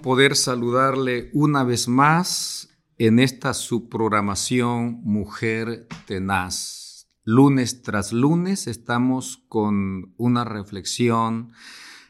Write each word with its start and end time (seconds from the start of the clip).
poder 0.00 0.34
saludarle 0.34 1.28
una 1.34 1.62
vez 1.62 1.86
más 1.86 2.70
en 2.96 3.18
esta 3.18 3.52
subprogramación 3.52 5.00
Mujer 5.04 5.88
Tenaz. 6.06 7.06
Lunes 7.24 7.82
tras 7.82 8.14
lunes 8.14 8.66
estamos 8.66 9.44
con 9.48 10.14
una 10.16 10.44
reflexión 10.44 11.52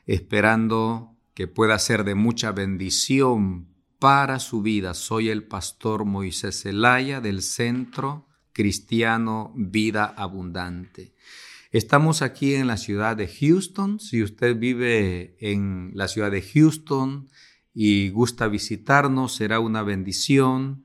esperando 0.06 1.16
que 1.34 1.48
pueda 1.48 1.78
ser 1.80 2.04
de 2.04 2.14
mucha 2.14 2.52
bendición 2.52 3.74
para 3.98 4.38
su 4.38 4.62
vida. 4.62 4.94
Soy 4.94 5.28
el 5.28 5.42
pastor 5.42 6.04
Moisés 6.04 6.62
Zelaya 6.62 7.20
del 7.20 7.42
Centro 7.42 8.28
Cristiano 8.52 9.52
Vida 9.56 10.04
Abundante. 10.16 11.12
Estamos 11.72 12.20
aquí 12.20 12.54
en 12.54 12.66
la 12.66 12.76
ciudad 12.76 13.16
de 13.16 13.26
Houston. 13.26 13.98
Si 13.98 14.22
usted 14.22 14.58
vive 14.58 15.38
en 15.40 15.92
la 15.94 16.06
ciudad 16.06 16.30
de 16.30 16.42
Houston 16.42 17.30
y 17.72 18.10
gusta 18.10 18.46
visitarnos, 18.46 19.34
será 19.34 19.58
una 19.58 19.82
bendición 19.82 20.84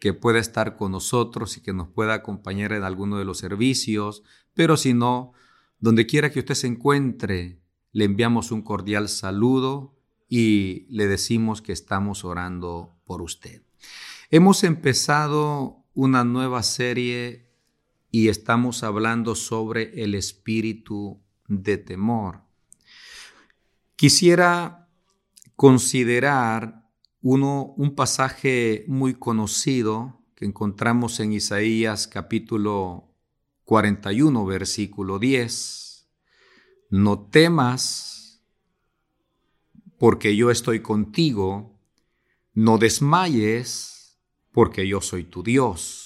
que 0.00 0.12
pueda 0.12 0.40
estar 0.40 0.76
con 0.76 0.90
nosotros 0.90 1.56
y 1.56 1.60
que 1.60 1.72
nos 1.72 1.86
pueda 1.86 2.14
acompañar 2.14 2.72
en 2.72 2.82
alguno 2.82 3.16
de 3.16 3.24
los 3.24 3.38
servicios. 3.38 4.24
Pero 4.54 4.76
si 4.76 4.92
no, 4.92 5.34
donde 5.78 6.04
quiera 6.04 6.32
que 6.32 6.40
usted 6.40 6.56
se 6.56 6.66
encuentre, 6.66 7.60
le 7.92 8.04
enviamos 8.04 8.50
un 8.50 8.62
cordial 8.62 9.08
saludo 9.08 9.94
y 10.28 10.84
le 10.88 11.06
decimos 11.06 11.62
que 11.62 11.72
estamos 11.72 12.24
orando 12.24 12.98
por 13.04 13.22
usted. 13.22 13.62
Hemos 14.30 14.64
empezado 14.64 15.84
una 15.94 16.24
nueva 16.24 16.64
serie 16.64 17.43
y 18.14 18.28
estamos 18.28 18.84
hablando 18.84 19.34
sobre 19.34 20.04
el 20.04 20.14
espíritu 20.14 21.20
de 21.48 21.78
temor. 21.78 22.42
Quisiera 23.96 24.88
considerar 25.56 26.88
uno, 27.22 27.74
un 27.76 27.96
pasaje 27.96 28.84
muy 28.86 29.14
conocido 29.14 30.22
que 30.36 30.44
encontramos 30.44 31.18
en 31.18 31.32
Isaías 31.32 32.06
capítulo 32.06 33.12
41, 33.64 34.46
versículo 34.46 35.18
10. 35.18 36.08
No 36.90 37.18
temas, 37.18 38.44
porque 39.98 40.36
yo 40.36 40.52
estoy 40.52 40.82
contigo, 40.82 41.80
no 42.52 42.78
desmayes, 42.78 44.20
porque 44.52 44.86
yo 44.86 45.00
soy 45.00 45.24
tu 45.24 45.42
Dios 45.42 46.03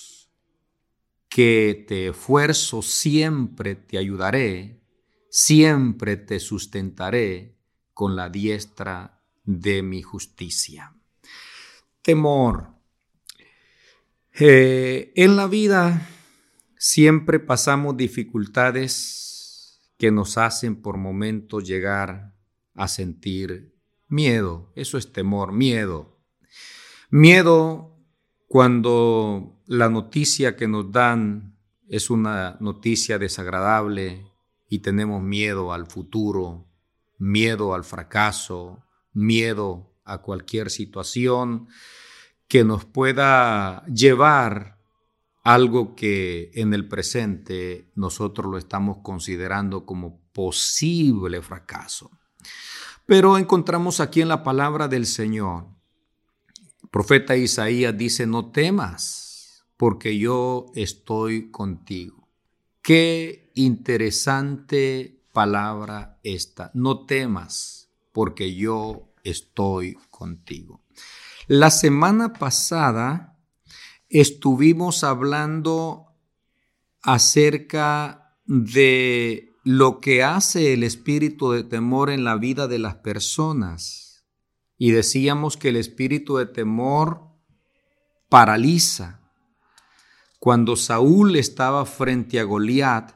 que 1.28 1.84
te 1.86 2.08
esfuerzo, 2.08 2.82
siempre 2.82 3.74
te 3.74 3.98
ayudaré, 3.98 4.80
siempre 5.30 6.16
te 6.16 6.40
sustentaré 6.40 7.56
con 7.92 8.16
la 8.16 8.28
diestra 8.28 9.22
de 9.44 9.82
mi 9.82 10.02
justicia. 10.02 10.94
Temor. 12.02 12.74
Eh, 14.40 15.12
en 15.16 15.36
la 15.36 15.48
vida 15.48 16.08
siempre 16.76 17.40
pasamos 17.40 17.96
dificultades 17.96 19.80
que 19.98 20.12
nos 20.12 20.38
hacen 20.38 20.80
por 20.80 20.96
momentos 20.96 21.64
llegar 21.64 22.34
a 22.74 22.88
sentir 22.88 23.74
miedo. 24.06 24.72
Eso 24.76 24.96
es 24.96 25.12
temor, 25.12 25.52
miedo. 25.52 26.20
Miedo 27.10 27.96
cuando 28.46 29.57
la 29.68 29.90
noticia 29.90 30.56
que 30.56 30.66
nos 30.66 30.90
dan 30.90 31.58
es 31.88 32.08
una 32.08 32.56
noticia 32.58 33.18
desagradable 33.18 34.26
y 34.66 34.78
tenemos 34.78 35.22
miedo 35.22 35.74
al 35.74 35.86
futuro, 35.86 36.66
miedo 37.18 37.74
al 37.74 37.84
fracaso, 37.84 38.82
miedo 39.12 39.92
a 40.04 40.18
cualquier 40.18 40.70
situación 40.70 41.68
que 42.48 42.64
nos 42.64 42.86
pueda 42.86 43.84
llevar 43.86 44.78
algo 45.44 45.94
que 45.94 46.50
en 46.54 46.72
el 46.72 46.88
presente 46.88 47.90
nosotros 47.94 48.50
lo 48.50 48.56
estamos 48.56 48.98
considerando 49.02 49.84
como 49.84 50.18
posible 50.32 51.42
fracaso. 51.42 52.10
Pero 53.04 53.36
encontramos 53.36 54.00
aquí 54.00 54.22
en 54.22 54.28
la 54.28 54.42
palabra 54.42 54.88
del 54.88 55.04
Señor, 55.04 55.66
profeta 56.90 57.36
Isaías 57.36 57.96
dice, 57.96 58.26
no 58.26 58.50
temas 58.50 59.27
porque 59.78 60.18
yo 60.18 60.66
estoy 60.74 61.50
contigo. 61.50 62.28
Qué 62.82 63.50
interesante 63.54 65.22
palabra 65.32 66.18
esta. 66.22 66.70
No 66.74 67.06
temas, 67.06 67.88
porque 68.12 68.54
yo 68.54 69.08
estoy 69.24 69.96
contigo. 70.10 70.82
La 71.46 71.70
semana 71.70 72.34
pasada 72.34 73.38
estuvimos 74.08 75.04
hablando 75.04 76.08
acerca 77.00 78.36
de 78.46 79.52
lo 79.62 80.00
que 80.00 80.24
hace 80.24 80.72
el 80.72 80.82
espíritu 80.82 81.52
de 81.52 81.62
temor 81.62 82.10
en 82.10 82.24
la 82.24 82.36
vida 82.36 82.66
de 82.66 82.78
las 82.78 82.96
personas. 82.96 84.26
Y 84.76 84.90
decíamos 84.90 85.56
que 85.56 85.68
el 85.68 85.76
espíritu 85.76 86.36
de 86.36 86.46
temor 86.46 87.28
paraliza, 88.28 89.17
cuando 90.38 90.76
Saúl 90.76 91.36
estaba 91.36 91.84
frente 91.84 92.38
a 92.38 92.44
Goliat, 92.44 93.12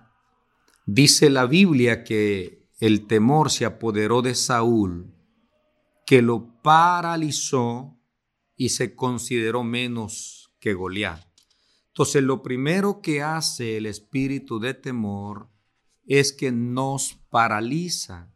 dice 0.86 1.30
la 1.30 1.46
Biblia 1.46 2.02
que 2.02 2.68
el 2.80 3.06
temor 3.06 3.50
se 3.50 3.64
apoderó 3.64 4.22
de 4.22 4.34
Saúl, 4.34 5.14
que 6.04 6.20
lo 6.20 6.60
paralizó 6.62 7.96
y 8.56 8.70
se 8.70 8.96
consideró 8.96 9.62
menos 9.62 10.52
que 10.58 10.74
Goliat. 10.74 11.24
Entonces, 11.88 12.22
lo 12.22 12.42
primero 12.42 13.00
que 13.02 13.22
hace 13.22 13.76
el 13.76 13.86
espíritu 13.86 14.58
de 14.58 14.74
temor 14.74 15.48
es 16.04 16.32
que 16.32 16.50
nos 16.50 17.14
paraliza. 17.30 18.34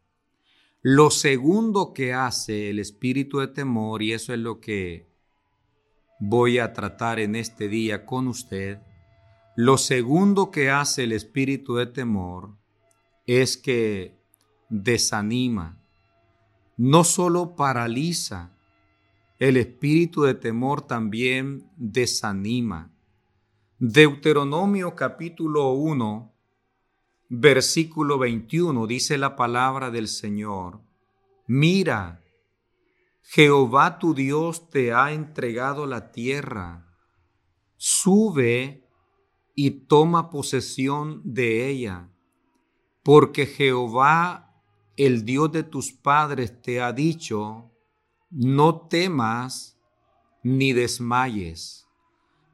Lo 0.82 1.10
segundo 1.10 1.92
que 1.92 2.12
hace 2.12 2.70
el 2.70 2.78
espíritu 2.78 3.41
de 3.41 3.48
temor, 3.48 4.02
y 4.02 4.12
eso 4.12 4.32
es 4.32 4.38
lo 4.38 4.60
que 4.60 5.16
voy 6.19 6.59
a 6.59 6.72
tratar 6.72 7.19
en 7.21 7.37
este 7.37 7.69
día 7.69 8.06
con 8.06 8.28
usted, 8.28 8.78
lo 9.54 9.78
segundo 9.78 10.50
que 10.50 10.71
hace 10.71 11.04
el 11.04 11.12
espíritu 11.12 11.77
de 11.77 11.87
temor 11.87 12.56
es 13.27 13.56
que 13.56 14.19
desanima, 14.69 15.78
no 16.76 17.05
solo 17.05 17.56
paraliza, 17.56 18.53
el 19.38 19.56
espíritu 19.56 20.22
de 20.22 20.34
temor 20.34 20.82
también 20.82 21.71
desanima. 21.76 22.91
Deuteronomio 23.78 24.94
capítulo 24.94 25.72
1, 25.72 26.32
versículo 27.28 28.19
21 28.19 28.87
dice 28.87 29.19
la 29.19 29.37
palabra 29.37 29.91
del 29.91 30.09
Señor, 30.09 30.81
mira, 31.47 32.22
Jehová 33.28 33.98
tu 33.98 34.14
Dios 34.14 34.70
te 34.70 34.94
ha 34.94 35.12
entregado 35.12 35.84
la 35.87 36.12
tierra. 36.12 36.87
Sube 37.76 38.88
y 39.54 39.70
toma 39.88 40.31
posesión 40.31 41.22
de 41.25 41.69
ella, 41.69 42.09
porque 43.03 43.47
Jehová, 43.47 44.54
el 44.97 45.25
Dios 45.25 45.50
de 45.50 45.64
tus 45.64 45.92
padres, 45.92 46.62
te 46.62 46.81
ha 46.81 46.92
dicho, 46.92 47.72
no 48.31 48.87
temas 48.87 49.76
ni 50.44 50.72
desmayes. 50.72 51.88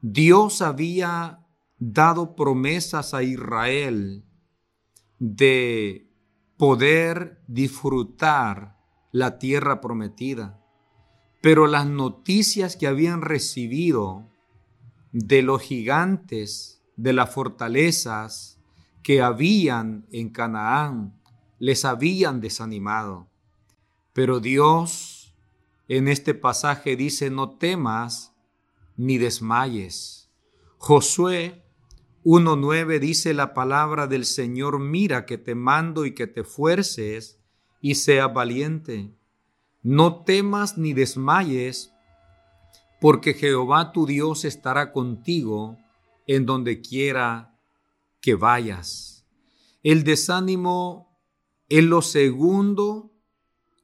Dios 0.01 0.61
había 0.61 1.45
dado 1.77 2.35
promesas 2.35 3.13
a 3.13 3.21
Israel 3.21 4.25
de 5.19 6.11
poder 6.57 7.43
disfrutar 7.47 8.79
la 9.11 9.37
tierra 9.37 9.79
prometida 9.79 10.62
pero 11.43 11.67
las 11.67 11.85
noticias 11.85 12.77
que 12.77 12.87
habían 12.87 13.21
recibido 13.21 14.29
de 15.11 15.41
los 15.41 15.61
gigantes, 15.61 16.81
de 16.95 17.11
las 17.11 17.33
fortalezas 17.33 18.61
que 19.03 19.21
habían 19.21 20.05
en 20.09 20.29
Canaán, 20.29 21.19
les 21.59 21.83
habían 21.83 22.39
desanimado. 22.39 23.27
Pero 24.13 24.39
Dios 24.39 25.33
en 25.89 26.07
este 26.07 26.33
pasaje 26.33 26.95
dice, 26.95 27.29
no 27.29 27.57
temas 27.57 28.33
ni 28.95 29.17
desmayes. 29.17 30.29
Josué 30.77 31.61
1.9 32.23 32.99
dice 32.99 33.33
la 33.33 33.53
palabra 33.53 34.07
del 34.07 34.23
Señor, 34.23 34.79
mira 34.79 35.25
que 35.25 35.37
te 35.37 35.55
mando 35.55 36.05
y 36.05 36.13
que 36.13 36.25
te 36.25 36.45
fuerces 36.45 37.37
y 37.81 37.95
seas 37.95 38.33
valiente. 38.33 39.11
No 39.83 40.23
temas 40.23 40.77
ni 40.77 40.93
desmayes, 40.93 41.93
porque 43.01 43.33
Jehová 43.33 43.91
tu 43.91 44.05
Dios 44.05 44.45
estará 44.45 44.93
contigo 44.93 45.77
en 46.25 46.45
donde 46.45 46.81
quiera 46.81 47.59
que 48.21 48.35
vayas. 48.35 49.25
El 49.83 50.05
desánimo 50.05 51.19
es 51.67 51.83
lo 51.83 52.01
segundo 52.01 53.11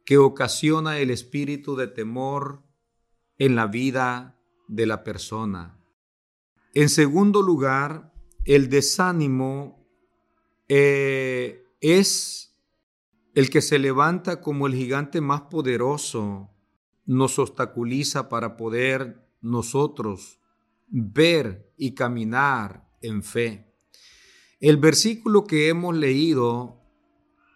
que 0.06 0.18
ocasiona 0.18 1.00
el 1.00 1.12
espíritu 1.12 1.76
de 1.76 1.88
temor 1.88 2.64
en 3.38 3.56
la 3.56 3.68
vida 3.68 4.40
de 4.70 4.86
la 4.86 5.04
persona. 5.04 5.78
En 6.74 6.88
segundo 6.88 7.42
lugar, 7.42 8.14
el 8.46 8.70
desánimo 8.70 9.86
eh, 10.70 11.66
es 11.82 12.49
el 13.36 13.50
que 13.50 13.62
se 13.62 13.80
levanta 13.80 14.42
como 14.42 14.68
el 14.68 14.76
gigante 14.76 15.22
más 15.22 15.42
poderoso, 15.42 16.50
nos 17.06 17.40
obstaculiza 17.40 18.30
para 18.30 18.58
poder 18.58 19.28
nosotros 19.42 20.40
ver 20.88 21.72
y 21.78 21.94
caminar 21.94 22.90
en 23.02 23.24
fe. 23.24 23.74
El 24.60 24.78
versículo 24.78 25.46
que 25.46 25.70
hemos 25.70 25.96
leído 25.96 26.82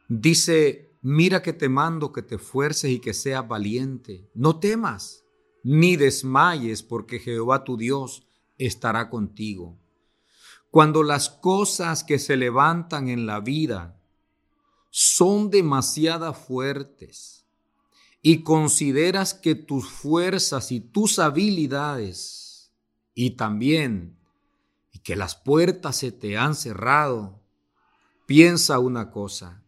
dice, 0.08 0.94
Mira 1.06 1.42
que 1.42 1.52
te 1.52 1.68
mando 1.68 2.14
que 2.14 2.22
te 2.22 2.38
fuerces 2.38 2.90
y 2.90 3.00
que 3.00 3.14
seas 3.14 3.46
valiente. 3.46 4.32
No 4.34 4.62
temas, 4.62 5.26
ni 5.62 5.98
desmayes, 5.98 6.82
porque 6.82 7.20
Jehová 7.20 7.66
tu 7.66 7.76
Dios 7.76 8.26
estará 8.58 9.10
contigo. 9.10 9.78
Cuando 10.72 11.04
las 11.04 11.28
cosas 11.30 12.06
que 12.06 12.20
se 12.20 12.38
levantan 12.38 13.10
en 13.10 13.26
la 13.26 13.42
vida 13.42 14.02
son 14.96 15.50
demasiado 15.50 16.32
fuertes 16.36 17.48
y 18.22 18.44
consideras 18.44 19.34
que 19.34 19.56
tus 19.56 19.90
fuerzas 19.90 20.72
y 20.72 20.82
tus 20.82 21.18
habilidades 21.18 22.72
y 23.16 23.32
también 23.32 24.20
que 25.04 25.16
las 25.16 25.34
puertas 25.34 25.98
se 25.98 26.12
te 26.12 26.38
han 26.38 26.54
cerrado, 26.54 27.42
piensa 28.28 28.78
una 28.78 29.10
cosa, 29.10 29.64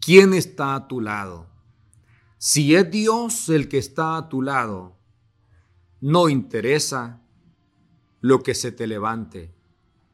¿Quién 0.00 0.34
está 0.34 0.74
a 0.74 0.88
tu 0.88 1.00
lado? 1.00 1.46
Si 2.36 2.74
es 2.74 2.90
Dios 2.90 3.48
el 3.48 3.68
que 3.68 3.78
está 3.78 4.16
a 4.16 4.28
tu 4.28 4.42
lado, 4.42 4.98
no 6.02 6.28
interesa 6.28 7.22
lo 8.20 8.42
que 8.42 8.54
se 8.54 8.72
te 8.72 8.86
levante, 8.86 9.54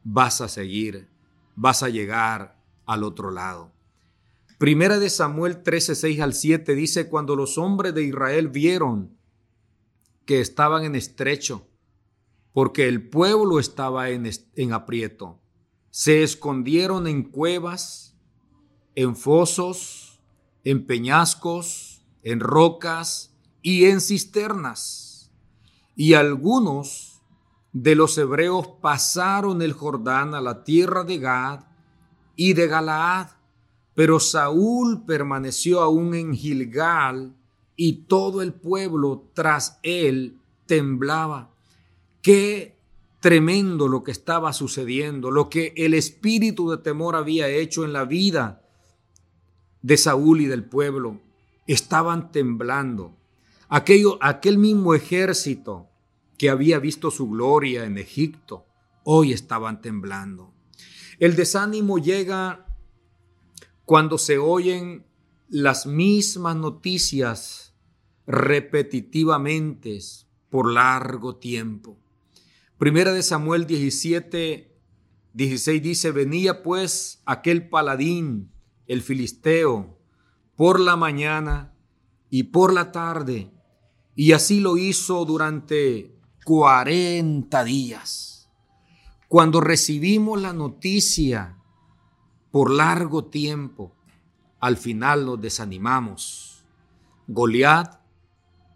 vas 0.05 0.39
a 0.39 0.47
seguir, 0.47 1.09
vas 1.55 1.83
a 1.83 1.89
llegar 1.89 2.63
al 2.85 3.03
otro 3.03 3.31
lado. 3.31 3.73
Primera 4.61 4.99
de 4.99 5.09
Samuel 5.09 5.63
13, 5.63 5.95
6 5.95 6.21
al 6.21 6.35
7 6.35 6.75
dice, 6.75 7.09
cuando 7.09 7.35
los 7.35 7.57
hombres 7.57 7.95
de 7.95 8.03
Israel 8.03 8.47
vieron 8.47 9.17
que 10.27 10.39
estaban 10.39 10.83
en 10.83 10.93
estrecho, 10.93 11.67
porque 12.53 12.87
el 12.87 13.09
pueblo 13.09 13.59
estaba 13.59 14.09
en, 14.09 14.29
en 14.55 14.73
aprieto, 14.73 15.39
se 15.89 16.21
escondieron 16.21 17.07
en 17.07 17.23
cuevas, 17.23 18.15
en 18.93 19.15
fosos, 19.15 20.21
en 20.63 20.85
peñascos, 20.85 22.05
en 22.21 22.39
rocas 22.39 23.33
y 23.63 23.85
en 23.85 23.99
cisternas. 23.99 25.31
Y 25.95 26.13
algunos 26.13 27.23
de 27.73 27.95
los 27.95 28.15
hebreos 28.15 28.67
pasaron 28.79 29.63
el 29.63 29.73
Jordán 29.73 30.35
a 30.35 30.39
la 30.39 30.63
tierra 30.63 31.03
de 31.03 31.17
Gad 31.17 31.61
y 32.35 32.53
de 32.53 32.67
Galaad, 32.67 33.40
pero 33.93 34.19
Saúl 34.19 35.03
permaneció 35.05 35.81
aún 35.81 36.15
en 36.15 36.33
Gilgal 36.33 37.33
y 37.75 38.03
todo 38.03 38.41
el 38.41 38.53
pueblo 38.53 39.29
tras 39.33 39.79
él 39.83 40.37
temblaba. 40.65 41.51
Qué 42.21 42.77
tremendo 43.19 43.87
lo 43.87 44.03
que 44.03 44.11
estaba 44.11 44.53
sucediendo, 44.53 45.31
lo 45.31 45.49
que 45.49 45.73
el 45.77 45.93
espíritu 45.93 46.69
de 46.69 46.77
temor 46.77 47.15
había 47.15 47.47
hecho 47.49 47.85
en 47.85 47.93
la 47.93 48.05
vida 48.05 48.61
de 49.81 49.97
Saúl 49.97 50.41
y 50.41 50.45
del 50.45 50.63
pueblo 50.63 51.19
estaban 51.67 52.31
temblando. 52.31 53.15
Aquello, 53.69 54.17
aquel 54.21 54.57
mismo 54.57 54.93
ejército 54.93 55.87
que 56.37 56.49
había 56.49 56.79
visto 56.79 57.11
su 57.11 57.29
gloria 57.29 57.85
en 57.85 57.97
Egipto, 57.97 58.65
hoy 59.03 59.33
estaban 59.33 59.81
temblando. 59.81 60.51
El 61.19 61.35
desánimo 61.35 61.99
llega 61.99 62.65
cuando 63.91 64.17
se 64.17 64.37
oyen 64.37 65.05
las 65.49 65.85
mismas 65.85 66.55
noticias 66.55 67.75
repetitivamente 68.25 69.99
por 70.49 70.71
largo 70.71 71.35
tiempo. 71.35 71.99
Primera 72.77 73.11
de 73.11 73.21
Samuel 73.21 73.67
17, 73.67 74.79
16 75.33 75.83
dice, 75.83 76.11
venía 76.11 76.63
pues 76.63 77.21
aquel 77.25 77.67
paladín 77.67 78.53
el 78.87 79.01
filisteo, 79.01 79.99
por 80.55 80.79
la 80.79 80.95
mañana 80.95 81.75
y 82.29 82.43
por 82.43 82.71
la 82.71 82.93
tarde, 82.93 83.51
y 84.15 84.31
así 84.31 84.61
lo 84.61 84.77
hizo 84.77 85.25
durante 85.25 86.17
cuarenta 86.45 87.65
días. 87.65 88.49
Cuando 89.27 89.59
recibimos 89.59 90.41
la 90.41 90.53
noticia 90.53 91.60
por 92.51 92.71
largo 92.71 93.25
tiempo, 93.25 93.93
al 94.59 94.77
final 94.77 95.25
nos 95.25 95.41
desanimamos. 95.41 96.63
Goliat 97.27 97.99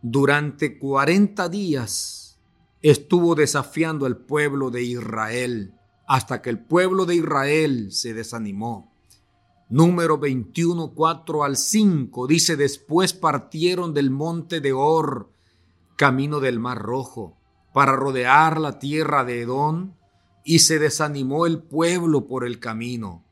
durante 0.01 0.79
cuarenta 0.79 1.49
días 1.49 2.39
estuvo 2.81 3.35
desafiando 3.35 4.05
al 4.05 4.17
pueblo 4.17 4.71
de 4.71 4.83
Israel 4.83 5.73
hasta 6.07 6.41
que 6.41 6.49
el 6.49 6.59
pueblo 6.59 7.05
de 7.05 7.15
Israel 7.15 7.91
se 7.91 8.13
desanimó 8.13 8.95
número 9.69 10.17
21, 10.17 10.93
4 10.93 11.43
al 11.43 11.57
5, 11.57 12.27
dice, 12.27 12.55
después 12.55 13.13
partieron 13.13 13.93
del 13.93 14.11
monte 14.11 14.61
de 14.61 14.73
Or, 14.73 15.31
camino 15.95 16.39
del 16.39 16.59
Mar 16.59 16.79
Rojo, 16.79 17.37
para 17.73 17.93
rodear 17.93 18.59
la 18.59 18.79
tierra 18.79 19.25
de 19.25 19.41
Edom, 19.41 19.93
y 20.43 20.59
se 20.59 20.77
desanimó 20.77 21.47
el 21.47 21.63
pueblo 21.63 22.27
por 22.27 22.45
el 22.45 22.59
camino. 22.59 23.23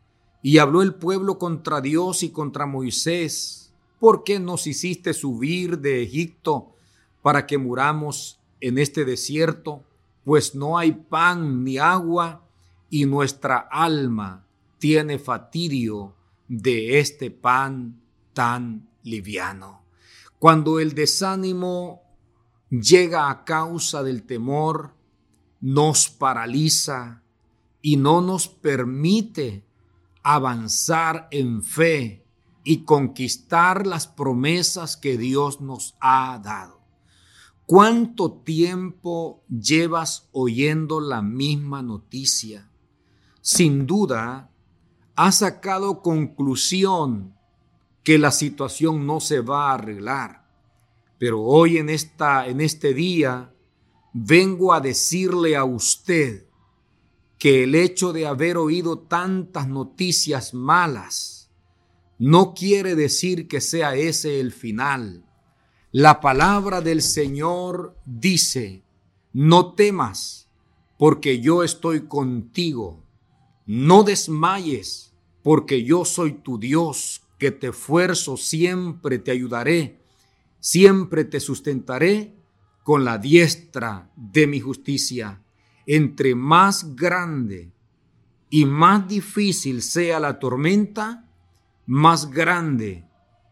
Y 0.43 0.59
habló 0.59 0.83
el 0.83 0.93
pueblo 0.93 1.39
contra 1.39 1.81
Dios 1.81 2.21
y 2.21 2.29
contra 2.29 2.67
Moisés, 2.67 3.73
¿por 3.99 4.23
qué 4.23 4.39
nos 4.39 4.67
hiciste 4.67 5.13
subir 5.13 5.79
de 5.79 6.03
Egipto 6.03 6.75
para 7.23 7.47
que 7.47 7.57
muramos 7.57 8.39
en 8.59 8.77
este 8.77 9.05
desierto? 9.05 9.83
Pues 10.23 10.53
no 10.53 10.77
hay 10.77 10.91
pan 10.91 11.63
ni 11.63 11.79
agua, 11.79 12.43
y 12.93 13.05
nuestra 13.05 13.57
alma 13.57 14.45
tiene 14.77 15.17
fatidio 15.17 16.13
de 16.47 16.99
este 16.99 17.31
pan 17.31 17.99
tan 18.33 18.87
liviano. 19.01 19.81
Cuando 20.37 20.79
el 20.79 20.93
desánimo 20.93 22.03
llega 22.69 23.31
a 23.31 23.45
causa 23.45 24.03
del 24.03 24.21
temor, 24.21 24.93
nos 25.59 26.07
paraliza 26.07 27.23
y 27.81 27.97
no 27.97 28.21
nos 28.21 28.47
permite 28.47 29.63
avanzar 30.23 31.27
en 31.31 31.61
fe 31.61 32.25
y 32.63 32.85
conquistar 32.85 33.85
las 33.85 34.07
promesas 34.07 34.97
que 34.97 35.17
Dios 35.17 35.61
nos 35.61 35.95
ha 35.99 36.39
dado. 36.43 36.81
¿Cuánto 37.65 38.31
tiempo 38.31 39.43
llevas 39.49 40.29
oyendo 40.31 40.99
la 40.99 41.21
misma 41.21 41.81
noticia? 41.81 42.69
Sin 43.41 43.85
duda, 43.85 44.49
ha 45.15 45.31
sacado 45.31 46.01
conclusión 46.01 47.35
que 48.03 48.17
la 48.17 48.31
situación 48.31 49.05
no 49.05 49.19
se 49.19 49.41
va 49.41 49.69
a 49.69 49.73
arreglar. 49.75 50.45
Pero 51.17 51.41
hoy 51.41 51.77
en, 51.77 51.89
esta, 51.89 52.47
en 52.47 52.59
este 52.61 52.93
día 52.93 53.53
vengo 54.13 54.73
a 54.73 54.81
decirle 54.81 55.55
a 55.55 55.63
usted 55.63 56.47
que 57.43 57.65
el 57.65 57.75
hecho 57.75 58.13
de 58.13 58.25
haber 58.25 58.55
oído 58.55 58.99
tantas 58.99 59.67
noticias 59.67 60.53
malas 60.53 61.51
no 62.17 62.53
quiere 62.53 62.95
decir 62.95 63.49
que 63.49 63.59
sea 63.59 63.95
ese 63.95 64.39
el 64.39 64.53
final. 64.53 65.25
La 65.91 66.21
palabra 66.21 66.79
del 66.79 67.01
Señor 67.01 67.97
dice, 68.05 68.85
no 69.33 69.73
temas, 69.73 70.47
porque 70.97 71.41
yo 71.41 71.65
estoy 71.65 72.07
contigo 72.07 73.03
no 73.65 74.03
desmayes, 74.03 75.13
porque 75.41 75.83
yo 75.83 76.05
soy 76.05 76.31
tu 76.31 76.57
Dios, 76.57 77.23
que 77.37 77.51
te 77.51 77.67
esfuerzo, 77.67 78.37
siempre 78.37 79.19
te 79.19 79.31
ayudaré, 79.31 79.99
siempre 80.61 81.25
te 81.25 81.41
sustentaré 81.41 82.37
con 82.83 83.03
la 83.03 83.17
diestra 83.17 84.09
de 84.15 84.47
mi 84.47 84.61
justicia. 84.61 85.42
Entre 85.85 86.35
más 86.35 86.95
grande 86.95 87.71
y 88.49 88.65
más 88.65 89.07
difícil 89.07 89.81
sea 89.81 90.19
la 90.19 90.39
tormenta, 90.39 91.29
más 91.85 92.29
grande 92.29 93.03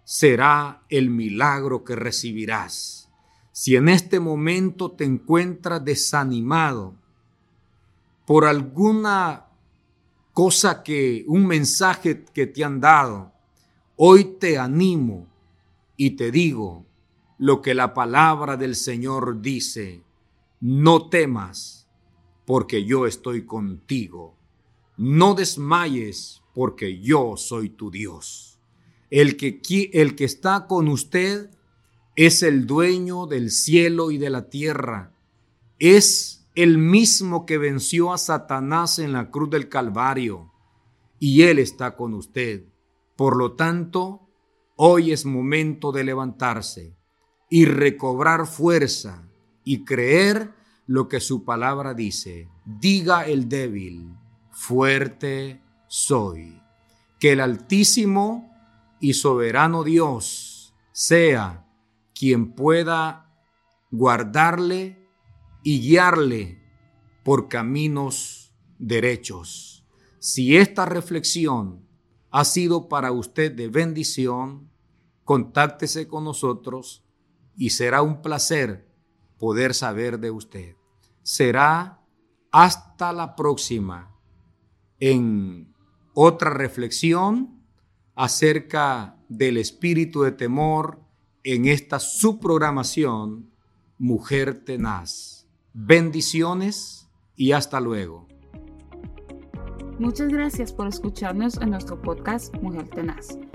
será 0.04 0.84
el 0.90 1.10
milagro 1.10 1.84
que 1.84 1.96
recibirás. 1.96 3.10
Si 3.52 3.76
en 3.76 3.90
este 3.90 4.20
momento 4.20 4.92
te 4.92 5.04
encuentras 5.04 5.84
desanimado 5.84 6.96
por 8.26 8.46
alguna 8.46 9.48
cosa 10.34 10.84
que 10.84 11.26
un 11.28 11.46
mensaje 11.46 12.24
que 12.34 12.48
te 12.48 12.64
han 12.64 12.80
dado, 12.80 13.34
hoy 13.98 14.38
te 14.40 14.58
animo 14.58 15.28
y 15.98 16.12
te 16.12 16.32
digo 16.32 16.86
lo 17.38 17.62
que 17.62 17.74
la 17.74 17.94
palabra 17.94 18.56
del 18.56 18.76
Señor 18.76 19.42
dice, 19.42 20.04
no 20.60 21.10
temas, 21.10 21.88
porque 22.52 22.84
yo 22.84 23.08
estoy 23.08 23.46
contigo. 23.46 24.36
No 24.98 25.36
desmayes, 25.36 26.42
porque 26.54 27.00
yo 27.00 27.38
soy 27.38 27.70
tu 27.70 27.90
Dios. 27.90 28.60
El 29.10 29.38
que, 29.38 29.62
el 29.94 30.18
que 30.18 30.26
está 30.26 30.68
con 30.68 30.90
usted 30.90 31.50
es 32.18 32.44
el 32.44 32.68
dueño 32.68 33.26
del 33.26 33.52
cielo 33.52 34.12
y 34.12 34.18
de 34.18 34.30
la 34.30 34.50
tierra. 34.50 35.14
Es 35.80 36.46
el 36.54 36.78
mismo 36.78 37.46
que 37.46 37.58
venció 37.58 38.12
a 38.12 38.18
Satanás 38.18 39.00
en 39.00 39.14
la 39.14 39.32
cruz 39.32 39.50
del 39.50 39.70
Calvario. 39.70 40.52
Y 41.20 41.44
Él 41.44 41.58
está 41.58 41.96
con 41.96 42.14
usted. 42.14 42.66
Por 43.16 43.38
lo 43.38 43.54
tanto, 43.54 44.28
hoy 44.76 45.14
es 45.14 45.24
momento 45.24 45.94
de 45.94 46.04
levantarse 46.04 46.98
y 47.50 47.64
recobrar 47.64 48.46
fuerza 48.46 49.26
y 49.64 49.86
creer 49.86 50.60
lo 50.86 51.08
que 51.08 51.20
su 51.20 51.46
palabra 51.46 51.94
dice. 51.94 52.50
Diga 52.66 53.26
el 53.26 53.50
débil, 53.50 54.16
fuerte 54.52 55.62
soy. 55.88 56.62
Que 57.20 57.34
el 57.34 57.40
Altísimo 57.40 58.52
y 59.00 59.14
soberano 59.14 59.84
Dios 59.84 60.74
sea 60.92 61.66
quien 62.14 62.54
pueda 62.54 63.34
guardarle 63.92 65.08
y 65.64 65.82
guiarle 65.82 66.62
por 67.24 67.48
caminos 67.48 68.54
derechos. 68.80 69.86
Si 70.20 70.56
esta 70.58 70.86
reflexión 70.86 71.88
ha 72.30 72.46
sido 72.46 72.88
para 72.90 73.12
usted 73.12 73.52
de 73.52 73.68
bendición, 73.68 74.70
contáctese 75.24 76.08
con 76.08 76.24
nosotros 76.24 77.04
y 77.56 77.72
será 77.72 78.02
un 78.02 78.22
placer 78.22 78.91
poder 79.42 79.74
saber 79.74 80.20
de 80.20 80.30
usted. 80.30 80.76
Será 81.24 82.00
hasta 82.52 83.12
la 83.12 83.36
próxima 83.36 84.16
en 85.00 85.74
otra 86.14 86.52
reflexión 86.52 87.60
acerca 88.14 89.18
del 89.30 89.58
espíritu 89.58 90.22
de 90.22 90.32
temor 90.32 91.02
en 91.44 91.66
esta 91.66 92.00
subprogramación 92.00 93.50
Mujer 93.98 94.64
Tenaz. 94.64 95.48
Bendiciones 95.74 97.10
y 97.36 97.54
hasta 97.54 97.80
luego. 97.80 98.28
Muchas 99.98 100.30
gracias 100.30 100.72
por 100.72 100.88
escucharnos 100.88 101.58
en 101.58 101.72
nuestro 101.72 102.00
podcast 102.00 102.54
Mujer 102.62 102.88
Tenaz. 102.90 103.40